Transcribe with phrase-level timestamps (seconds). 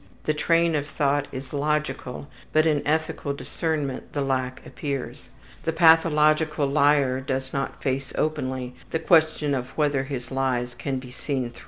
[0.23, 5.29] The train of thought is logical, but in ethical discernment the lack appears.
[5.61, 11.11] The pathological liar does not face openly the question of whether his lies can be
[11.11, 11.59] seen through.